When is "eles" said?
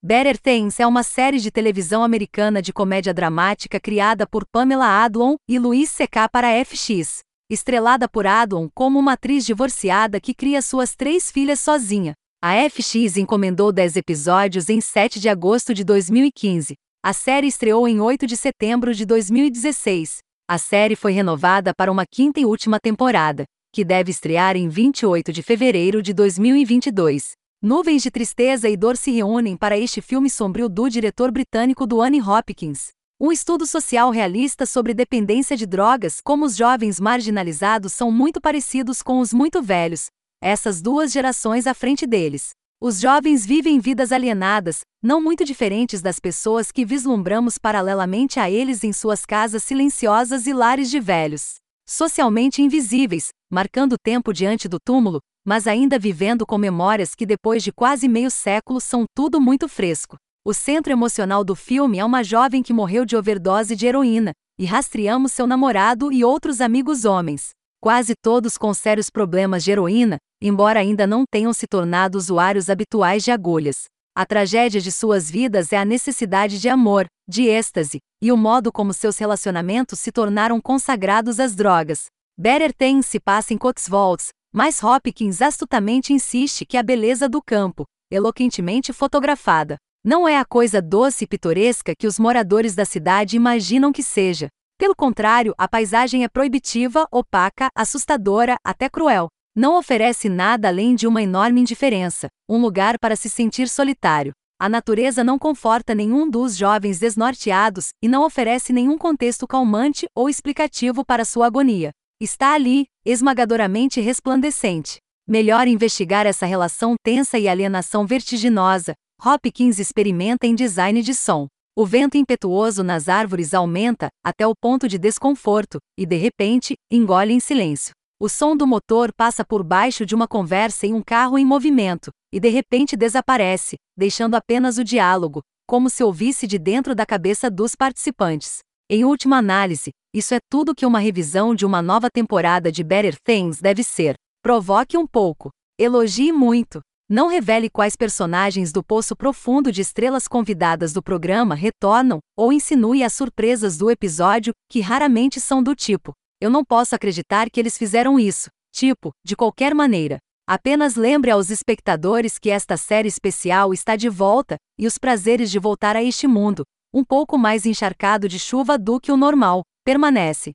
48.48-48.84, 157.60-157.76